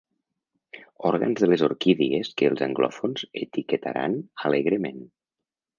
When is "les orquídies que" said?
1.51-2.49